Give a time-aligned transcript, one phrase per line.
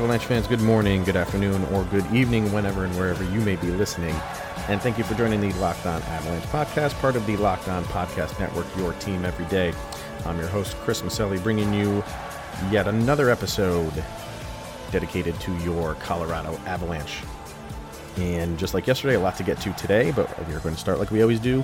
[0.00, 3.66] Avalanche fans, good morning, good afternoon, or good evening, whenever and wherever you may be
[3.66, 4.14] listening.
[4.68, 7.84] And thank you for joining the Locked On Avalanche podcast, part of the Locked On
[7.84, 9.74] Podcast Network, your team every day.
[10.24, 12.02] I'm your host, Chris Maselli, bringing you
[12.70, 13.92] yet another episode
[14.90, 17.18] dedicated to your Colorado Avalanche.
[18.16, 20.80] And just like yesterday, a lot to get to today, but we are going to
[20.80, 21.62] start like we always do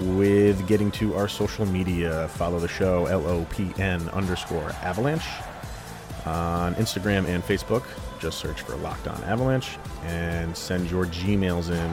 [0.00, 2.28] with getting to our social media.
[2.28, 5.24] Follow the show, LOPN underscore Avalanche
[6.26, 7.84] on Instagram and Facebook.
[8.20, 11.92] Just search for Locked On Avalanche and send your Gmails in,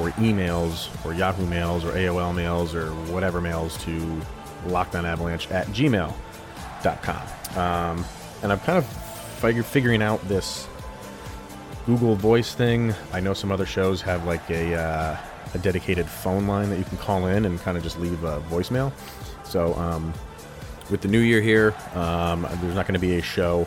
[0.00, 4.20] or emails, or Yahoo mails, or AOL mails, or whatever mails to
[4.66, 7.22] lockedonavalanche at gmail.com.
[7.56, 8.04] Um,
[8.42, 8.86] and I'm kind of
[9.38, 10.66] figure, figuring out this
[11.86, 12.94] Google Voice thing.
[13.12, 15.16] I know some other shows have like a, uh,
[15.54, 18.40] a dedicated phone line that you can call in and kind of just leave a
[18.42, 18.92] voicemail.
[19.44, 20.12] So, um,
[20.90, 23.66] with the new year here, um, there's not going to be a show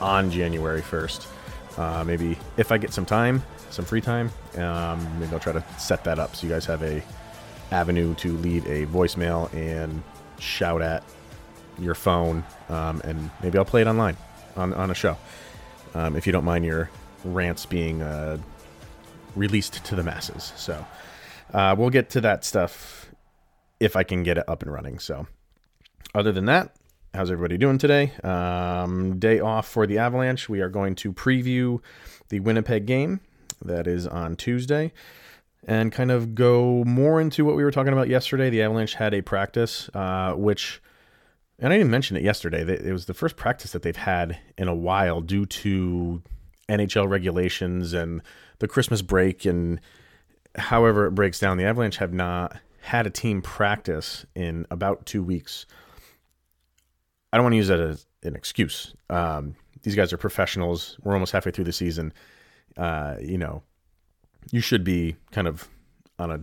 [0.00, 1.26] on January 1st.
[1.78, 5.64] Uh, maybe if I get some time, some free time, um, maybe I'll try to
[5.78, 7.02] set that up so you guys have a
[7.70, 10.02] avenue to leave a voicemail and
[10.38, 11.04] shout at
[11.78, 14.16] your phone, um, and maybe I'll play it online
[14.56, 15.16] on, on a show.
[15.94, 16.90] Um, if you don't mind your
[17.24, 18.38] rants being uh,
[19.36, 20.52] released to the masses.
[20.56, 20.84] So
[21.54, 23.10] uh, we'll get to that stuff
[23.80, 24.98] if I can get it up and running.
[24.98, 25.26] So
[26.14, 26.74] other than that,
[27.14, 28.12] how's everybody doing today?
[28.22, 30.48] Um, day off for the Avalanche.
[30.48, 31.80] We are going to preview
[32.28, 33.20] the Winnipeg game
[33.64, 34.92] that is on Tuesday
[35.66, 38.50] and kind of go more into what we were talking about yesterday.
[38.50, 40.80] The Avalanche had a practice, uh, which,
[41.58, 44.68] and I didn't mention it yesterday, it was the first practice that they've had in
[44.68, 46.22] a while due to
[46.68, 48.22] NHL regulations and
[48.60, 49.80] the Christmas break and
[50.56, 51.56] however it breaks down.
[51.56, 55.66] The Avalanche have not had a team practice in about two weeks.
[57.32, 58.94] I don't want to use that as an excuse.
[59.10, 60.96] Um, these guys are professionals.
[61.02, 62.12] We're almost halfway through the season.
[62.76, 63.62] Uh, you know,
[64.50, 65.68] you should be kind of
[66.18, 66.40] on a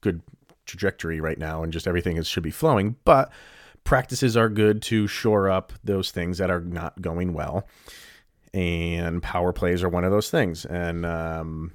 [0.00, 0.22] good
[0.66, 2.96] trajectory right now, and just everything is should be flowing.
[3.04, 3.30] But
[3.84, 7.66] practices are good to shore up those things that are not going well,
[8.54, 10.64] and power plays are one of those things.
[10.64, 11.72] And um,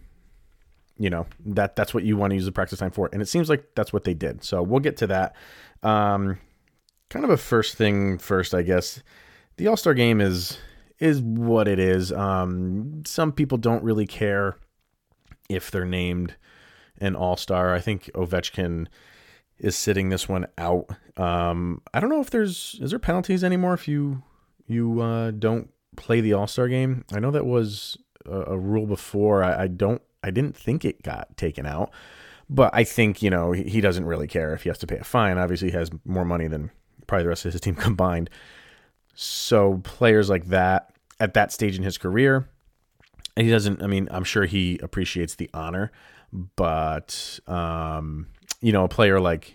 [0.98, 3.28] you know that that's what you want to use the practice time for, and it
[3.28, 4.44] seems like that's what they did.
[4.44, 5.36] So we'll get to that.
[5.82, 6.38] Um,
[7.10, 9.02] kind of a first thing first, I guess.
[9.58, 10.58] The All Star Game is
[11.00, 12.12] is what it is.
[12.12, 14.58] Um, some people don't really care
[15.50, 16.36] if they're named
[17.00, 17.74] an All Star.
[17.74, 18.88] I think Ovechkin
[19.58, 20.90] is sitting this one out.
[21.18, 24.24] Um, I don't know if there's is there penalties anymore if you
[24.68, 27.06] you uh, don't play the All Star game.
[27.14, 29.44] I know that was a, a rule before.
[29.44, 30.02] I, I don't.
[30.24, 31.92] I didn't think it got taken out,
[32.50, 34.98] but I think you know he, he doesn't really care if he has to pay
[34.98, 35.38] a fine.
[35.38, 36.72] Obviously, he has more money than
[37.14, 38.28] probably the rest of his team combined.
[39.14, 42.50] So players like that at that stage in his career,
[43.36, 43.84] he doesn't.
[43.84, 45.92] I mean, I'm sure he appreciates the honor,
[46.56, 48.30] but um,
[48.62, 49.54] you know, a player like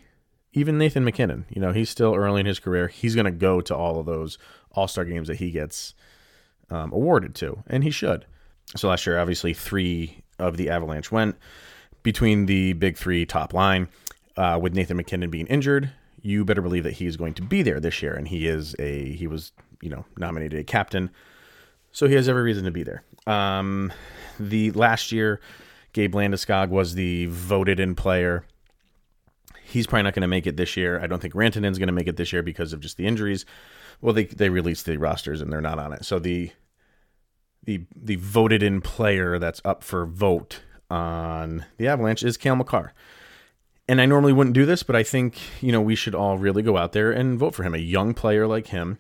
[0.53, 2.87] even Nathan MacKinnon, you know, he's still early in his career.
[2.87, 4.39] He's going to go to all of those
[4.71, 5.95] All Star games that he gets
[6.71, 8.25] um, awarded to, and he should.
[8.77, 11.35] So last year, obviously, three of the Avalanche went
[12.05, 13.89] between the big three top line,
[14.37, 15.91] uh, with Nathan MacKinnon being injured
[16.23, 18.75] you better believe that he is going to be there this year, and he is
[18.79, 21.11] a he was you know nominated a captain,
[21.93, 23.03] so he has every reason to be there.
[23.27, 23.93] Um,
[24.39, 25.41] the last year,
[25.93, 28.45] Gabe Landeskog was the voted in player.
[29.63, 31.01] He's probably not going to make it this year.
[31.01, 33.45] I don't think Rantanen's going to make it this year because of just the injuries.
[34.01, 36.05] Well, they they released the rosters and they're not on it.
[36.05, 36.53] So the
[37.65, 42.95] the the voted in player that's up for vote on the Avalanche is Cale Makar
[43.89, 46.63] and I normally wouldn't do this, but I think you know we should all really
[46.63, 47.75] go out there and vote for him.
[47.75, 48.99] A young player like him,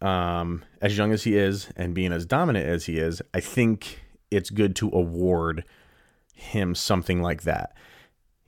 [0.00, 4.00] um, as young as he is, and being as dominant as he is, I think
[4.30, 5.64] it's good to award
[6.34, 7.74] him something like that.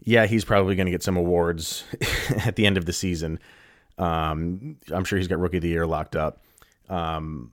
[0.05, 1.85] Yeah, he's probably going to get some awards
[2.45, 3.39] at the end of the season.
[3.99, 6.43] Um, I'm sure he's got Rookie of the Year locked up.
[6.89, 7.53] Um,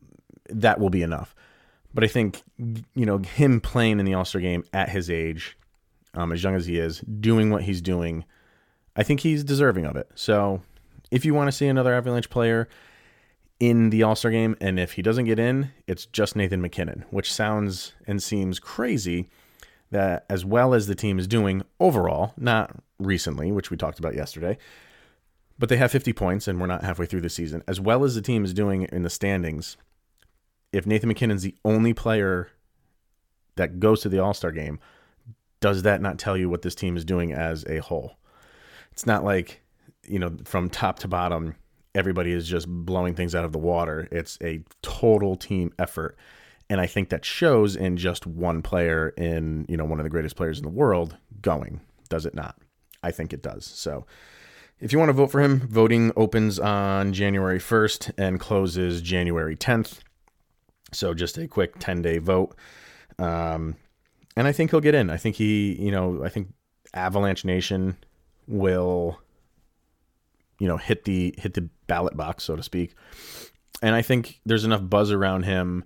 [0.49, 1.35] that will be enough.
[1.93, 5.57] But I think you know him playing in the All Star game at his age
[6.13, 8.25] um, as young as he is, doing what he's doing,
[8.95, 10.09] I think he's deserving of it.
[10.15, 10.61] So
[11.11, 12.67] if you want to see another Avalanche player
[13.59, 14.55] in the All Star game.
[14.61, 19.29] And if he doesn't get in, it's just Nathan MacKinnon, which sounds and seems crazy
[19.91, 24.15] that as well as the team is doing overall, not recently, which we talked about
[24.15, 24.57] yesterday,
[25.57, 28.15] but they have 50 points and we're not halfway through the season, as well as
[28.15, 29.77] the team is doing in the standings.
[30.71, 32.49] If Nathan MacKinnon's the only player
[33.55, 34.79] that goes to the All Star game,
[35.59, 38.17] does that not tell you what this team is doing as a whole?
[38.91, 39.61] It's not like,
[40.07, 41.55] you know, from top to bottom,
[41.95, 44.07] everybody is just blowing things out of the water.
[44.11, 46.17] It's a total team effort.
[46.69, 50.09] And I think that shows in just one player in, you know, one of the
[50.09, 51.81] greatest players in the world going.
[52.09, 52.57] Does it not?
[53.01, 53.65] I think it does.
[53.65, 54.05] So
[54.79, 59.55] if you want to vote for him, voting opens on January 1st and closes January
[59.55, 59.99] 10th.
[60.91, 62.55] So just a quick 10 day vote.
[63.17, 63.75] Um,
[64.35, 65.09] and I think he'll get in.
[65.09, 66.53] I think he, you know, I think
[66.93, 67.97] Avalanche Nation
[68.47, 69.19] will,
[70.59, 72.95] you know, hit the hit the ballot box, so to speak.
[73.81, 75.85] And I think there's enough buzz around him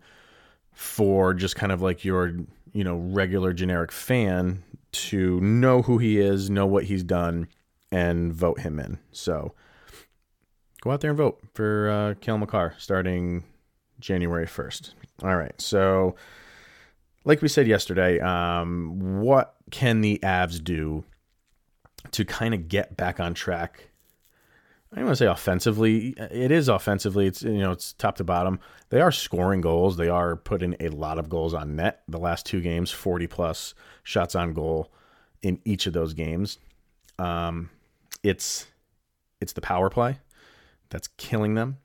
[0.72, 2.34] for just kind of like your,
[2.74, 7.48] you know, regular generic fan to know who he is, know what he's done,
[7.92, 8.98] and vote him in.
[9.12, 9.54] So
[10.82, 13.44] go out there and vote for uh, Cale Makar starting
[14.00, 14.94] January 1st.
[15.24, 15.60] All right.
[15.62, 16.16] So,
[17.26, 21.04] like we said yesterday, um, what can the Avs do
[22.12, 23.90] to kind of get back on track
[24.94, 26.10] I don't want to say offensively.
[26.18, 27.26] It is offensively.
[27.26, 28.60] It's you know it's top to bottom.
[28.90, 29.98] They are scoring goals.
[29.98, 32.04] They are putting a lot of goals on net.
[32.08, 33.74] The last two games, forty plus
[34.04, 34.94] shots on goal
[35.42, 36.60] in each of those games.
[37.18, 37.72] Um,
[38.22, 38.68] it's
[39.42, 40.20] it's the power play
[40.92, 41.78] that's killing them,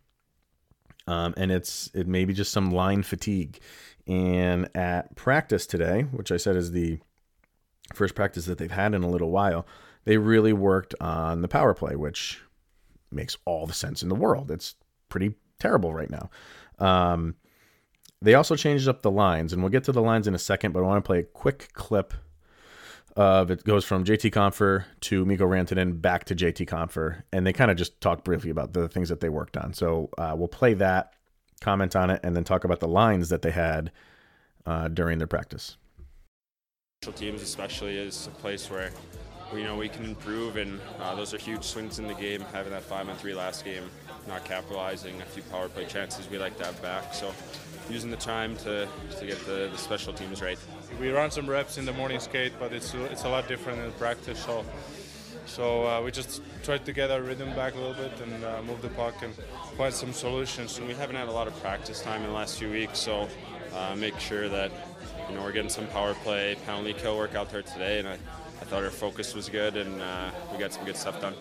[1.07, 3.59] um, and it's it may be just some line fatigue.
[4.09, 6.99] And at practice today, which I said is the
[7.95, 9.67] first practice that they've had in a little while,
[10.05, 12.41] they really worked on the power play, which
[13.13, 14.51] makes all the sense in the world.
[14.51, 14.75] It's
[15.09, 16.31] pretty terrible right now.
[16.79, 17.35] Um,
[18.21, 20.73] they also changed up the lines, and we'll get to the lines in a second,
[20.73, 22.15] but I want to play a quick clip
[23.17, 27.53] of it goes from JT Compher to Mikko Rantanen back to JT Compher, and they
[27.53, 29.73] kind of just talk briefly about the things that they worked on.
[29.73, 31.13] So uh, we'll play that,
[31.61, 33.91] comment on it, and then talk about the lines that they had
[34.67, 35.77] uh, during their practice.
[37.03, 38.91] Special teams, especially, is a place where
[39.55, 42.45] you know we can improve, and uh, those are huge swings in the game.
[42.53, 43.85] Having that five on three last game,
[44.27, 47.15] not capitalizing a few power play chances we like to have back.
[47.15, 47.33] So
[47.89, 48.87] using the time to,
[49.19, 50.59] to get the, the special teams right.
[51.01, 53.93] We run some reps in the morning skate, but it's it's a lot different in
[53.93, 54.45] practice.
[54.45, 54.65] So
[55.49, 58.63] so uh, we just tried to get our rhythm back a little bit and uh,
[58.63, 59.35] move the puck and
[59.77, 60.79] find some solutions.
[60.79, 63.29] And we haven't had a lot of practice time in the last few weeks, so
[63.75, 64.71] uh, make sure that
[65.29, 68.15] you know we're getting some power play, penalty kill work out there today, and I,
[68.15, 71.35] I thought our focus was good and uh, we got some good stuff done.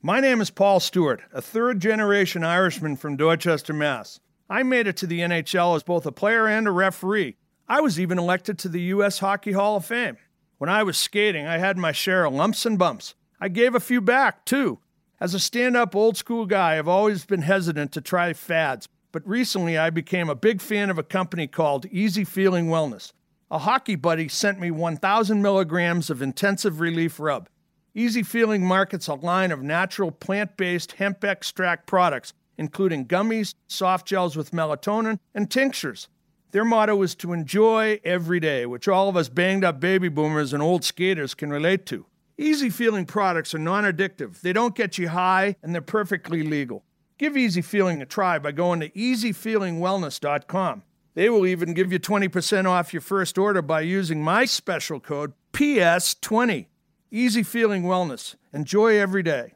[0.00, 4.18] My name is Paul Stewart, a third generation Irishman from Dorchester, Mass.
[4.50, 7.36] I made it to the NHL as both a player and a referee.
[7.68, 9.20] I was even elected to the U.S.
[9.20, 10.16] Hockey Hall of Fame.
[10.58, 13.14] When I was skating, I had my share of lumps and bumps.
[13.42, 14.78] I gave a few back, too.
[15.18, 19.26] As a stand up old school guy, I've always been hesitant to try fads, but
[19.26, 23.12] recently I became a big fan of a company called Easy Feeling Wellness.
[23.50, 27.48] A hockey buddy sent me 1,000 milligrams of intensive relief rub.
[27.96, 34.06] Easy Feeling markets a line of natural plant based hemp extract products, including gummies, soft
[34.06, 36.06] gels with melatonin, and tinctures.
[36.52, 40.52] Their motto is to enjoy every day, which all of us banged up baby boomers
[40.52, 42.06] and old skaters can relate to.
[42.42, 46.84] Easy Feeling products are non addictive, they don't get you high, and they're perfectly legal.
[47.18, 50.82] Give Easy Feeling a try by going to easyfeelingwellness.com.
[51.14, 55.34] They will even give you 20% off your first order by using my special code
[55.52, 56.66] PS20.
[57.12, 58.34] Easy Feeling Wellness.
[58.52, 59.54] Enjoy every day.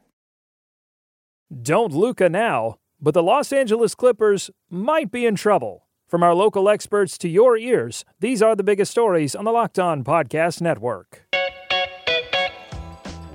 [1.61, 5.87] Don't Luca now, but the Los Angeles Clippers might be in trouble.
[6.07, 9.77] From our local experts to your ears, these are the biggest stories on the Locked
[9.77, 11.26] On Podcast Network.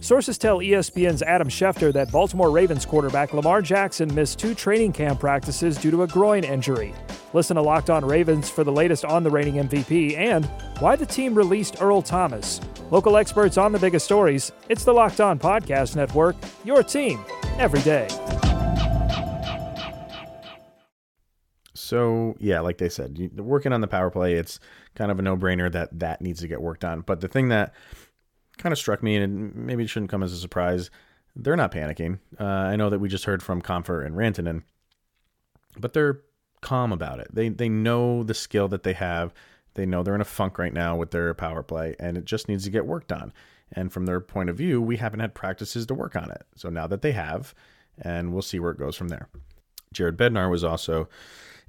[0.00, 5.18] Sources tell ESPN's Adam Schefter that Baltimore Ravens quarterback Lamar Jackson missed two training camp
[5.18, 6.94] practices due to a groin injury.
[7.32, 10.46] Listen to Locked On Ravens for the latest on the reigning MVP and
[10.78, 12.60] why the team released Earl Thomas.
[12.90, 14.52] Local experts on the biggest stories.
[14.68, 17.22] It's the Locked On Podcast Network, your team
[17.58, 18.08] every day.
[21.74, 24.60] So yeah, like they said, working on the power play, it's
[24.94, 27.00] kind of a no-brainer that that needs to get worked on.
[27.00, 27.74] But the thing that
[28.58, 30.90] kind of struck me, and maybe it shouldn't come as a surprise,
[31.34, 32.18] they're not panicking.
[32.38, 34.62] Uh, I know that we just heard from Compher and Rantanen,
[35.78, 36.20] but they're
[36.60, 37.28] calm about it.
[37.32, 39.32] They they know the skill that they have.
[39.74, 42.48] They know they're in a funk right now with their power play, and it just
[42.48, 43.32] needs to get worked on.
[43.72, 46.42] And from their point of view, we haven't had practices to work on it.
[46.56, 47.54] So now that they have,
[48.00, 49.28] and we'll see where it goes from there.
[49.92, 51.08] Jared Bednar was also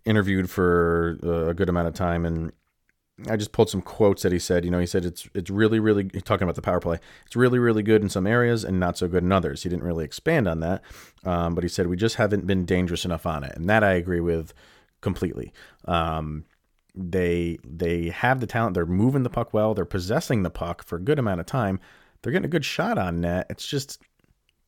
[0.06, 1.20] interviewed for
[1.50, 2.52] a good amount of time, and
[3.28, 4.64] I just pulled some quotes that he said.
[4.64, 7.00] You know, he said it's it's really really talking about the power play.
[7.26, 9.64] It's really really good in some areas and not so good in others.
[9.64, 10.82] He didn't really expand on that,
[11.24, 13.94] um, but he said we just haven't been dangerous enough on it, and that I
[13.94, 14.54] agree with
[15.02, 15.54] completely.
[15.86, 16.46] Um,
[16.96, 18.74] they they have the talent.
[18.74, 19.74] They're moving the puck well.
[19.74, 21.80] They're possessing the puck for a good amount of time.
[22.22, 23.48] They're getting a good shot on net.
[23.50, 24.02] It's just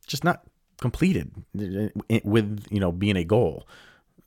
[0.08, 0.43] just not
[0.79, 3.67] completed with you know being a goal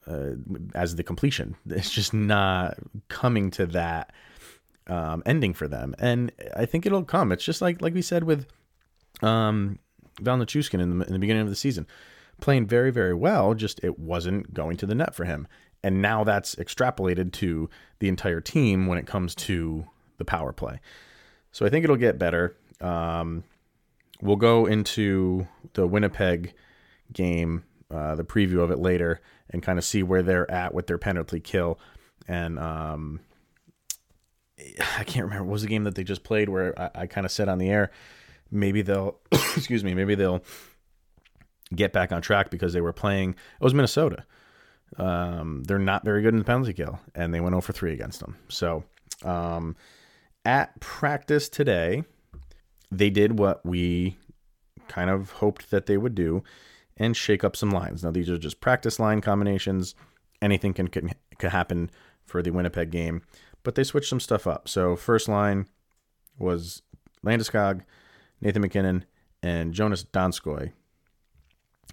[0.07, 0.33] uh,
[0.75, 1.57] as the completion.
[1.67, 4.13] It's just not coming to that
[4.87, 7.33] um, ending for them, and I think it'll come.
[7.33, 8.47] It's just like like we said with
[9.23, 9.79] um,
[10.21, 11.87] Val Nichushkin in the, in the beginning of the season,
[12.41, 13.55] playing very very well.
[13.55, 15.49] Just it wasn't going to the net for him,
[15.83, 19.87] and now that's extrapolated to the entire team when it comes to
[20.19, 20.81] the power play.
[21.53, 22.57] So I think it'll get better.
[22.81, 23.45] Um,
[24.21, 26.55] we'll go into the Winnipeg
[27.13, 30.87] game, uh, the preview of it later, and kind of see where they're at with
[30.87, 31.79] their penalty kill.
[32.27, 33.21] And um,
[34.99, 37.25] I can't remember what was the game that they just played where I, I kind
[37.25, 37.91] of said on the air,
[38.51, 40.43] maybe they'll, excuse me, maybe they'll
[41.75, 43.31] get back on track because they were playing.
[43.31, 44.25] It was Minnesota.
[44.97, 48.21] Um, they're not very good in the penalty kill, and they went over 3 against
[48.21, 48.37] them.
[48.49, 48.85] So
[49.25, 49.77] um,
[50.45, 52.05] at practice today,
[52.91, 54.17] they did what we
[54.89, 56.43] kind of hoped that they would do
[56.97, 58.05] and shake up some lines.
[58.05, 59.95] Now, these are just practice line combinations.
[60.41, 61.91] Anything can, can, can happen
[62.25, 63.23] for the Winnipeg game,
[63.63, 64.69] but they switched some stuff up.
[64.69, 65.67] So, first line
[66.39, 66.83] was
[67.25, 67.83] Landeskog,
[68.41, 69.05] Nathan MacKinnon,
[69.43, 70.73] and Joonas Donskoi,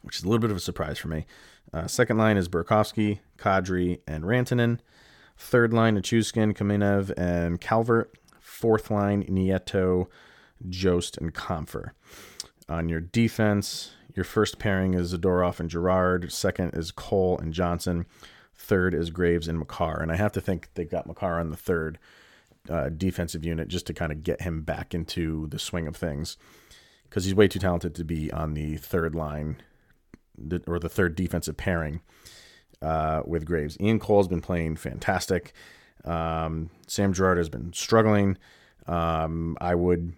[0.01, 1.25] which is a little bit of a surprise for me.
[1.73, 4.79] Uh, second line is Burakovsky, Kadri, and Rantanen.
[5.37, 8.13] Third line, Nichushkin, Kamenev, and Calvert.
[8.39, 10.07] Fourth line, Nieto,
[10.69, 11.91] Jost, and Compher.
[12.69, 16.31] On your defense, your first pairing is Zadorov and Girard.
[16.31, 18.05] Second is Cole and Johnson.
[18.55, 20.01] Third is Graves and Makar.
[20.01, 21.97] And I have to think they've got Makar on the third
[22.69, 26.37] uh, defensive unit just to kind of get him back into the swing of things
[27.09, 29.57] because he's way too talented to be on the third line
[30.67, 32.01] or the third defensive pairing
[32.81, 33.77] uh, with Graves.
[33.79, 35.53] Ian Cole's been playing fantastic.
[36.05, 38.37] Um, Sam Girard has been struggling.
[38.87, 40.13] Um, I would.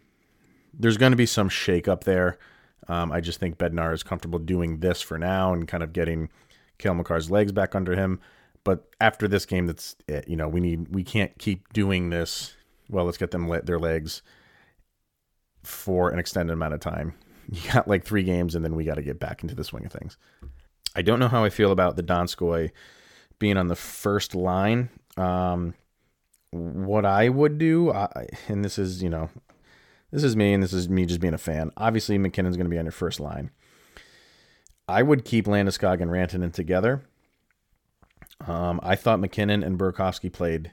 [0.73, 2.37] There's going to be some shake up there.
[2.87, 6.29] Um, I just think Bednar is comfortable doing this for now and kind of getting
[6.77, 8.19] Cale Makar's legs back under him.
[8.63, 10.27] But after this game, that's it.
[10.27, 12.55] You know, we need we can't keep doing this.
[12.89, 14.21] Well, let's get them let their legs
[15.63, 17.15] for an extended amount of time.
[17.51, 19.85] You got like three games, and then we got to get back into the swing
[19.85, 20.17] of things.
[20.95, 22.71] I don't know how I feel about the Donskoi
[23.37, 24.87] being on the first line.
[25.17, 25.73] Um,
[26.51, 29.29] what I would do, I, and this is you know
[30.13, 31.71] this is me, and this is me just being a fan.
[31.75, 33.49] Obviously, MacKinnon's going to be on your first line.
[34.87, 37.01] I would keep Landeskog and Rantanen together.
[38.45, 40.71] Um, I thought MacKinnon and Burakovsky played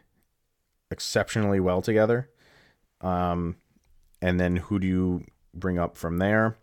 [0.90, 2.28] exceptionally well together.
[3.00, 3.56] Um,
[4.20, 6.59] and then who do you bring up from there?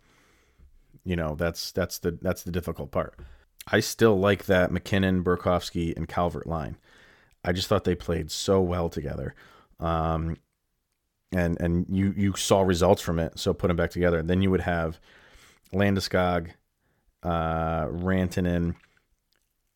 [1.04, 3.16] You know, that's that's the that's the difficult part.
[3.72, 6.78] I still like that MacKinnon, Burakovsky, and Calvert line.
[7.44, 9.34] I just thought they played so well together.
[9.80, 10.38] Um,
[11.32, 14.22] and and you you saw results from it, so put them back together.
[14.22, 15.00] Then you would have
[15.74, 16.52] Landeskog,
[17.24, 18.76] uh, Rantanen.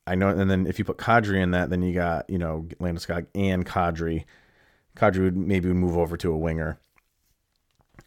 [0.07, 2.67] I know, and then if you put Kadri in that, then you got you know
[2.79, 4.25] Landeskog and Kadri.
[4.95, 6.79] Kadri would maybe would move over to a winger.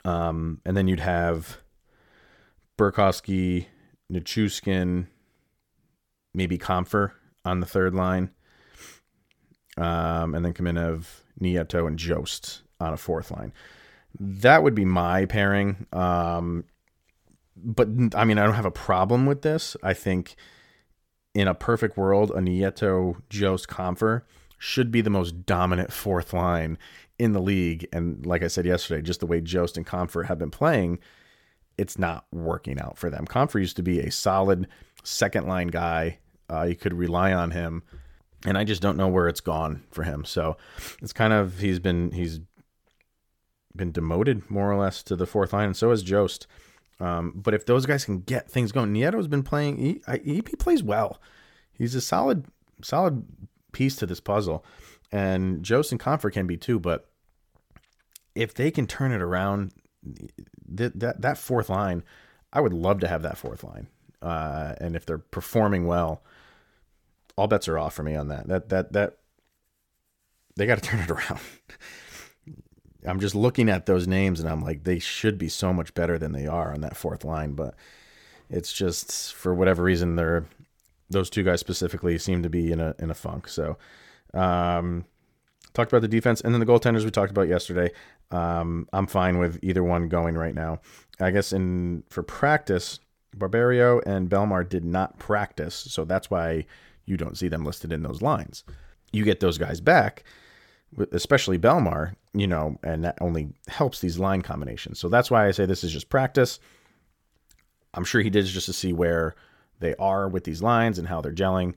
[0.05, 1.59] Um, and then you'd have
[2.77, 3.67] Burakovsky,
[4.13, 5.07] Nichushkin,
[6.35, 7.13] maybe Compher
[7.45, 8.31] on the third line.
[9.79, 11.07] Um, and then Kamenev,
[11.41, 13.53] Nieto, and Jost on a fourth line.
[14.19, 15.87] That would be my pairing.
[15.93, 16.65] Um,
[17.57, 19.77] but I mean, I don't have a problem with this.
[19.83, 20.37] I think
[21.35, 24.23] in a perfect world, a Nieto Jost Compher
[24.59, 26.79] should be the most dominant fourth line
[27.19, 27.87] in the league.
[27.93, 30.99] And like I said yesterday, just the way Jost and Compher have been playing,
[31.77, 33.27] it's not working out for them.
[33.27, 34.69] Compher used to be a solid
[35.03, 36.19] second line guy.
[36.51, 37.83] Uh, you could rely on him,
[38.45, 40.25] and I just don't know where it's gone for him.
[40.25, 40.57] So
[41.03, 42.41] it's kind of he's been he's
[43.77, 46.47] been demoted more or less to the fourth line, and so has Jost.
[47.01, 49.79] Um, but if those guys can get things going, Nieto's been playing.
[49.79, 51.21] He, he, plays well.
[51.73, 52.47] He's a solid,
[52.83, 53.25] solid
[53.73, 54.65] piece to this puzzle.
[55.11, 57.11] And Jost and Compher can be too, but
[58.35, 59.73] if they can turn it around,
[60.69, 62.05] that that, that fourth line,
[62.53, 63.89] I would love to have that fourth line.
[64.23, 66.23] Uh, and if they're performing well,
[67.37, 68.49] all bets are off for me on that.
[68.49, 69.19] That that that
[70.57, 71.41] they got to turn it around.
[73.05, 76.19] I'm just looking at those names and I'm like, they should be so much better
[76.19, 77.75] than they are on that fourth line, but
[78.51, 80.45] it's just for whatever reason they're
[81.11, 83.49] those two guys specifically seem to be in a in a funk.
[83.49, 83.77] So
[84.33, 85.05] um,
[85.73, 87.91] talked about the defense and then the goaltenders we talked about yesterday.
[88.31, 90.81] Um, I'm fine with either one going right now.
[91.21, 93.01] I guess in for practice,
[93.37, 96.67] Barberio and Bellemare did not practice, so that's why
[97.05, 98.65] you don't see them listed in those lines.
[99.13, 100.25] You get those guys back,
[101.13, 104.99] especially Bellemare, you know, and that only helps these line combinations.
[104.99, 106.59] So that's why I say this is just practice.
[107.95, 109.35] I'm sure he did just to see where
[109.81, 111.75] they are with these lines and how they're gelling.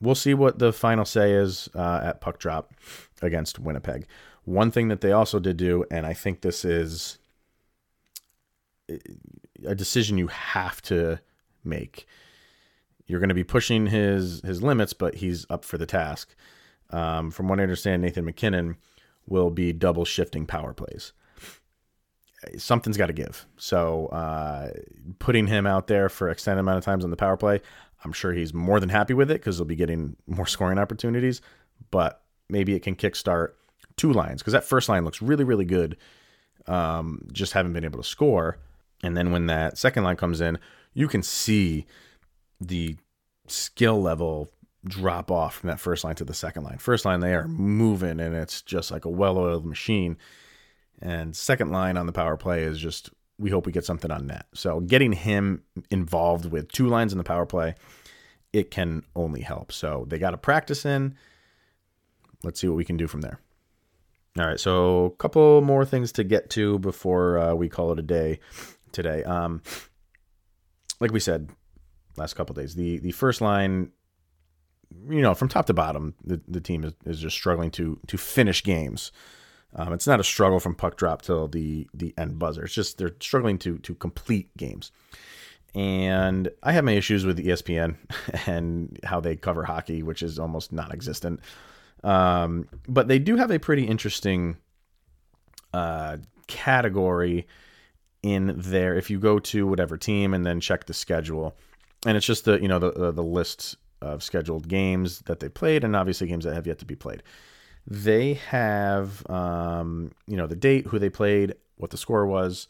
[0.00, 2.74] We'll see what the final say is uh, at puck drop
[3.20, 4.06] against Winnipeg.
[4.44, 7.18] One thing that they also did do, and I think this is
[9.64, 11.20] a decision you have to
[11.64, 12.06] make.
[13.06, 16.34] You're going to be pushing his his limits, but he's up for the task.
[16.92, 18.76] Um, from what I understand, Nathan MacKinnon
[19.26, 21.12] will be double shifting power plays.
[22.58, 23.46] Something's got to give.
[23.56, 24.70] So uh,
[25.18, 27.60] putting him out there for extended amount of times on the power play,
[28.04, 31.40] I'm sure he's more than happy with it because he'll be getting more scoring opportunities.
[31.90, 33.52] But maybe it can kickstart
[33.96, 35.96] two lines because that first line looks really, really good.
[36.66, 38.58] Um, just haven't been able to score.
[39.04, 40.58] And then when that second line comes in,
[40.94, 41.86] you can see
[42.60, 42.96] the
[43.46, 44.50] skill level
[44.86, 46.78] drop off from that first line to the second line.
[46.78, 50.16] First line, they are moving and it's just like a well oiled machine.
[51.00, 54.26] And second line on the power play is just, we hope we get something on
[54.26, 54.46] net.
[54.54, 57.74] So getting him involved with two lines in the power play,
[58.52, 59.72] it can only help.
[59.72, 61.16] So they got to practice in.
[62.44, 63.40] Let's see what we can do from there.
[64.38, 67.98] All right, so a couple more things to get to before uh, we call it
[67.98, 68.40] a day
[68.90, 69.22] today.
[69.24, 69.62] Um,
[71.00, 71.50] like we said,
[72.16, 73.90] last couple days, the the first line,
[75.08, 78.16] you know, from top to bottom, the, the team is, is just struggling to to
[78.16, 79.12] finish games.
[79.74, 82.64] Um, it's not a struggle from puck drop till the the end buzzer.
[82.64, 84.92] It's just they're struggling to to complete games.
[85.74, 87.96] And I have my issues with ESPN
[88.46, 91.40] and how they cover hockey, which is almost non-existent.
[92.04, 94.58] Um, but they do have a pretty interesting
[95.72, 97.46] uh, category
[98.22, 98.96] in there.
[98.96, 101.56] If you go to whatever team and then check the schedule,
[102.04, 105.48] and it's just the you know the the, the list of scheduled games that they
[105.48, 107.22] played, and obviously games that have yet to be played.
[107.86, 112.68] They have um, you know the date, who they played, what the score was,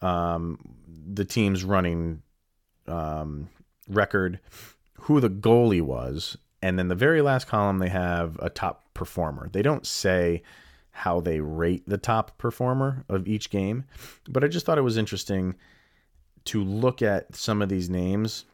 [0.00, 2.22] um, the team's running
[2.86, 3.48] um,
[3.88, 4.40] record,
[4.94, 9.48] who the goalie was, and then the very last column, they have a top performer.
[9.52, 10.42] They don't say
[10.90, 13.84] how they rate the top performer of each game,
[14.28, 15.54] but I just thought it was interesting
[16.44, 18.44] to look at some of these names.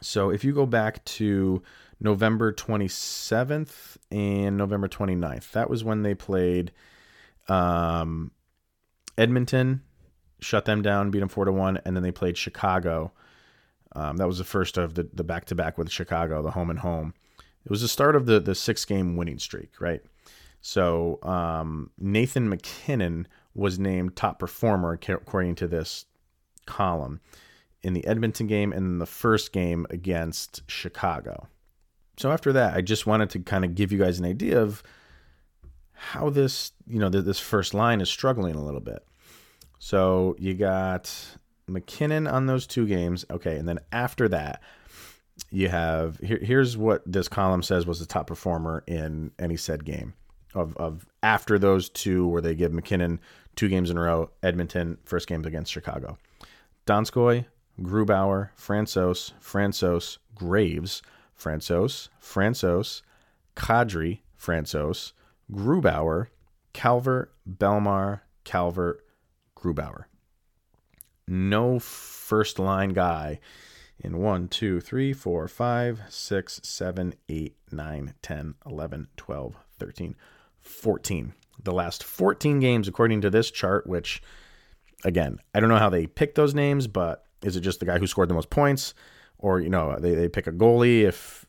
[0.00, 1.62] So if you go back to
[2.00, 6.72] November 27th and November 29th, that was when they played
[7.48, 8.30] um,
[9.18, 9.82] Edmonton,
[10.40, 13.12] shut them down, beat them 4 to 1, and then they played Chicago
[13.92, 16.70] um, that was the first of the the back to back with Chicago, the home
[16.70, 17.14] and home.
[17.64, 20.02] It was the start of the the six game winning streak, right?
[20.60, 26.04] So um, Nathan MacKinnon was named top performer according to this
[26.66, 27.20] column
[27.82, 31.48] in the Edmonton game and the first game against Chicago.
[32.16, 34.82] So after that, I just wanted to kind of give you guys an idea of
[35.92, 39.04] how this, you know, this first line is struggling a little bit.
[39.78, 41.14] So you got
[41.66, 43.24] MacKinnon on those two games.
[43.30, 44.62] Okay, and then after that,
[45.50, 49.84] you have here, here's what this column says was the top performer in any said
[49.84, 50.12] game
[50.54, 53.20] of of after those two where they give MacKinnon
[53.56, 54.30] two games in a row.
[54.42, 56.18] Edmonton first games against Chicago.
[56.86, 57.46] Donskoi,
[57.82, 61.02] Grubauer, Francouz, Francouz, Graves,
[61.38, 63.02] Francouz, Francouz,
[63.56, 65.12] Kadri, Francouz,
[65.52, 66.28] Grubauer,
[66.72, 69.04] Calvert, Bellemare, Calvert,
[69.56, 70.04] Grubauer
[71.30, 73.38] no first line guy
[73.98, 80.16] in 1, 2, 3, 4, 5, 6, 7, 8, 9, 10, 11, 12, 13,
[80.60, 81.34] 14.
[81.62, 84.22] The last 14 games, according to this chart, which,
[85.04, 87.98] again, I don't know how they pick those names, but is it just the guy
[87.98, 88.94] who scored the most points?
[89.38, 91.46] Or, you know, they, they pick a goalie if,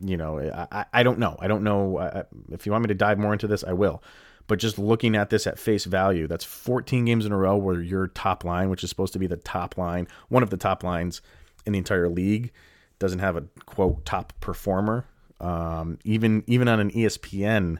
[0.00, 0.38] you know,
[0.72, 1.36] I, I don't know.
[1.40, 2.26] I don't know.
[2.50, 4.02] if you want me to dive more into this, I will.
[4.46, 7.80] But just looking at this at face value, that's 14 games in a row where
[7.80, 10.82] your top line, which is supposed to be the top line, one of the top
[10.82, 11.22] lines
[11.64, 12.52] in the entire league,
[12.98, 15.06] doesn't have a quote top performer.
[15.40, 17.78] Um, even even on an ESPN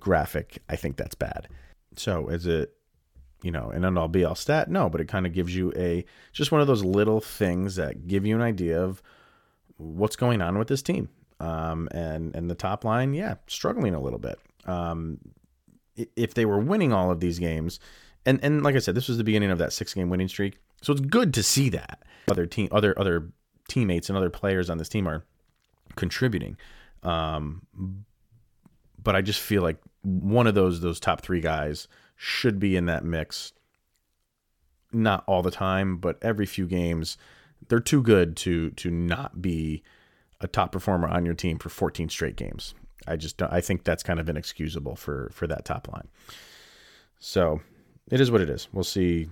[0.00, 1.48] graphic, I think that's bad.
[1.96, 2.74] So is it,
[3.42, 4.70] you know, an end all be all stat?
[4.70, 8.06] No, but it kind of gives you a just one of those little things that
[8.06, 9.02] give you an idea of
[9.76, 11.08] what's going on with this team.
[11.40, 14.38] Um, and and the top line, yeah, struggling a little bit.
[14.66, 15.18] Um,
[16.16, 17.78] if they were winning all of these games,
[18.26, 20.58] and and like I said, this was the beginning of that six game winning streak,
[20.82, 23.30] so it's good to see that other team, other other
[23.68, 25.24] teammates and other players on this team are
[25.94, 26.56] contributing.
[27.04, 27.62] Um,
[29.02, 31.86] but I just feel like one of those those top three guys
[32.20, 33.52] should be in that mix.
[34.92, 37.16] Not all the time, but every few games,
[37.68, 39.82] they're too good to to not be
[40.40, 42.74] a top performer on your team for 14 straight games.
[43.06, 46.08] I just don't, I think that's kind of inexcusable for for that top line.
[47.20, 47.60] So
[48.10, 48.68] it is what it is.
[48.72, 49.28] We'll see.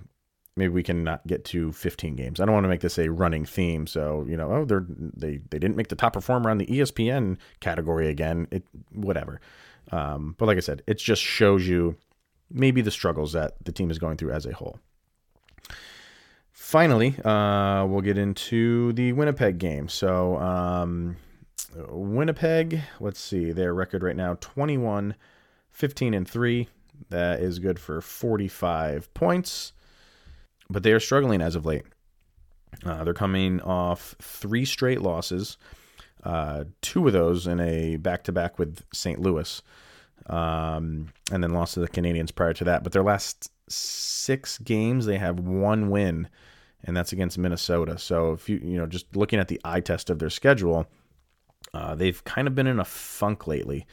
[0.56, 2.40] Maybe we can not get to 15 games.
[2.40, 3.86] I don't want to make this a running theme.
[3.86, 7.38] So you know, oh, they're they they didn't make the top performer on the ESPN
[7.58, 8.46] category again.
[8.52, 9.40] It whatever.
[9.90, 11.96] Um, but like I said, it just shows you
[12.50, 14.78] maybe the struggles that the team is going through as a whole.
[16.52, 19.88] Finally, uh, we'll get into the Winnipeg game.
[19.88, 21.16] So, um,
[21.88, 25.14] Winnipeg, let's see, their record right now 21,
[25.70, 26.68] 15, and 3.
[27.10, 29.72] That is good for 45 points.
[30.68, 31.84] But they are struggling as of late.
[32.84, 35.56] Uh, they're coming off three straight losses
[36.26, 39.20] uh, two of those in a back to back with St.
[39.20, 39.62] Louis,
[40.26, 42.82] um, and then lost to the Canadiens prior to that.
[42.82, 46.28] But their last six games, they have one win,
[46.84, 47.98] and that's against Minnesota.
[47.98, 50.86] So if you you know just looking at the eye test of their schedule,
[51.74, 53.86] uh, they've kind of been in a funk lately.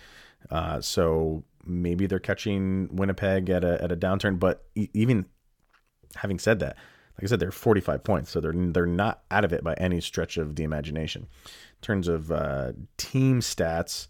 [0.49, 4.39] Uh, so maybe they're catching Winnipeg at a at a downturn.
[4.39, 5.25] But even
[6.15, 6.75] having said that,
[7.17, 10.01] like I said, they're 45 points, so they're they're not out of it by any
[10.01, 14.07] stretch of the imagination In terms of uh, team stats,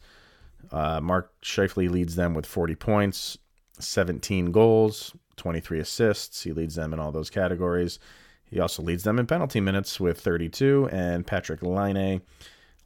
[0.71, 3.37] uh, Mark Scheifele leads them with 40 points,
[3.79, 6.43] 17 goals, 23 assists.
[6.43, 7.99] He leads them in all those categories.
[8.45, 12.21] He also leads them in penalty minutes with 32, and Patrik Laine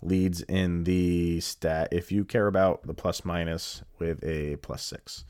[0.01, 5.25] leads in the stat if you care about the plus minus with a plus six.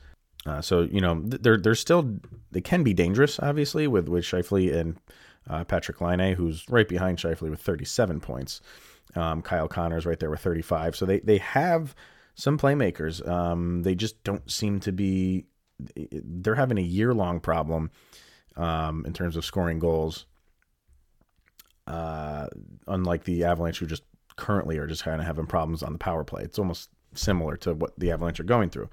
[0.46, 2.18] Uh, so you know they're they're still
[2.52, 4.96] they can be dangerous obviously with with Scheifele and
[5.48, 8.60] uh, Patrik Laine who's right behind Scheifele with 37 points.
[9.16, 10.94] Um, Kyle Connor's right there with 35.
[10.94, 11.94] So they they have
[12.38, 13.26] some playmakers.
[13.28, 15.44] Um, they just don't seem to be.
[15.96, 17.90] They're having a year long problem
[18.56, 20.24] um, in terms of scoring goals.
[21.86, 22.46] Uh,
[22.86, 24.04] unlike the Avalanche, who just
[24.36, 26.42] currently are just kind of having problems on the power play.
[26.42, 28.88] It's almost similar to what the Avalanche are going through.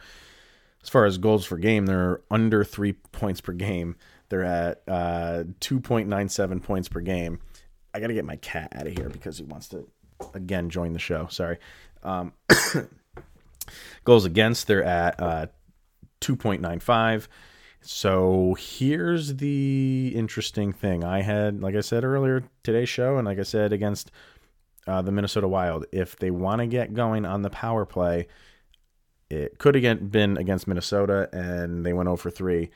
[0.82, 3.96] As far as goals per game, they're under three points per game.
[4.30, 7.40] They're at uh, 2.97 points per game.
[7.94, 9.88] I got to get my cat out of here because he wants to
[10.34, 11.28] again join the show.
[11.30, 11.58] Sorry.
[12.02, 12.34] Um,
[14.04, 15.48] goals against, they're at uh,
[16.22, 17.28] 2.95.
[17.82, 21.04] So here's the interesting thing.
[21.04, 24.12] I had, like I said earlier, today's show, and like I said against
[24.88, 28.28] uh, the Minnesota Wild, if they want to get going on the power play,
[29.30, 32.70] it could have been against Minnesota, and they went over 3.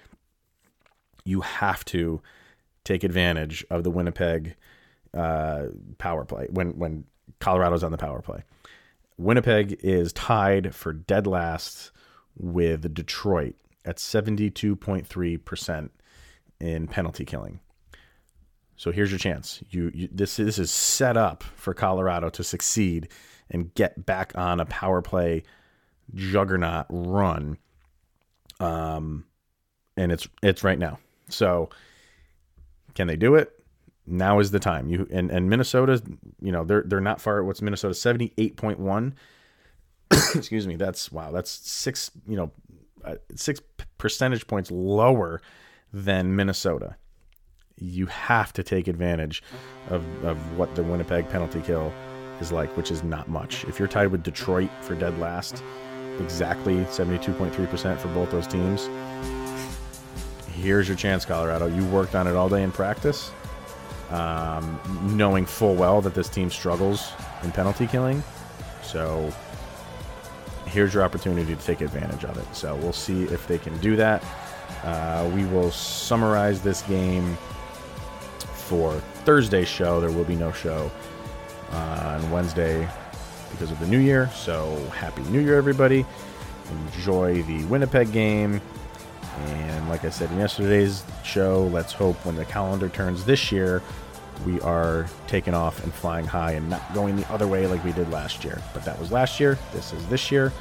[1.25, 2.21] You have to
[2.84, 4.56] take advantage of the Winnipeg
[5.13, 5.65] uh,
[5.97, 7.06] power play when when
[7.39, 8.43] Colorado's on the power play.
[9.19, 11.91] Winnipeg is tied for dead last
[12.38, 15.89] with Detroit at 72.3%
[16.62, 17.60] in penalty killing.
[18.77, 19.62] So here's your chance.
[19.71, 23.10] You, you, this this is set up for Colorado to succeed
[23.51, 25.43] and get back on a power play
[26.15, 27.58] juggernaut run.
[28.62, 29.25] Um
[29.97, 30.97] and it's it's right now.
[31.27, 31.69] So
[32.95, 33.59] can they do it?
[34.10, 34.89] Now is the time.
[34.89, 36.02] You and, and Minnesota,
[36.41, 37.43] you know, they're they're not far.
[37.43, 37.93] What's Minnesota?
[37.93, 39.15] Seventy eight point one.
[40.12, 40.76] Excuse me.
[40.76, 41.32] That's wow.
[41.32, 42.12] That's six.
[42.28, 42.52] You know,
[43.06, 43.62] uh, six
[43.98, 45.41] percentage points lower
[45.93, 46.95] than Minnesota.
[47.78, 49.43] You have to take advantage
[49.89, 51.93] of of what the Winnipeg penalty kill
[52.41, 53.63] is like, which is not much.
[53.65, 55.63] If you're tied with Detroit for dead last,
[56.19, 58.89] exactly seventy two point three percent for both those teams.
[60.54, 61.67] Here's your chance, Colorado.
[61.67, 63.32] You worked on it all day in practice
[64.12, 64.80] um,
[65.15, 67.12] knowing full well that this team struggles
[67.43, 68.24] in penalty killing.
[68.82, 69.32] So
[70.65, 72.56] here's your opportunity to take advantage of it.
[72.56, 74.24] So we'll see if they can do that.
[74.84, 77.38] Uh, we will summarize this game
[78.69, 78.93] for
[79.26, 80.00] Thursday's show.
[80.00, 80.91] There will be no show
[81.72, 82.88] on Wednesday
[83.52, 84.30] because of the new year.
[84.36, 86.06] So happy New Year, everybody.
[86.88, 88.62] Enjoy the Winnipeg game.
[89.45, 93.82] And like I said in yesterday's show, let's hope when the calendar turns this year,
[94.45, 97.91] we are taking off and flying high and not going the other way like we
[97.91, 98.62] did last year.
[98.73, 99.58] But that was last year.
[99.73, 100.54] This is this year.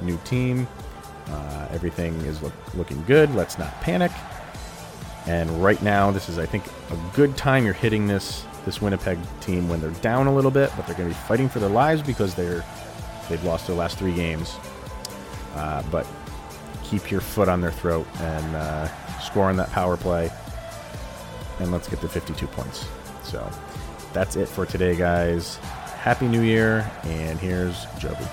[0.00, 0.68] New team.
[1.28, 3.34] Uh, everything is look, looking good.
[3.34, 4.12] Let's not panic.
[5.26, 9.18] And right now, this is, I think, a good time you're hitting this this Winnipeg
[9.40, 11.68] team when they're down a little bit, but they're going to be fighting for their
[11.70, 12.64] lives because they're
[13.28, 14.56] they've lost their last three games.
[15.54, 16.06] Uh, but
[16.92, 20.30] keep your foot on their throat and uh, score on that power play,
[21.58, 22.86] and let's get to 52 points.
[23.22, 23.50] So
[24.12, 25.56] that's it for today, guys.
[25.56, 28.26] Happy New Year, and here's Joby.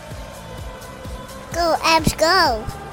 [1.53, 2.88] Go, Avs, go!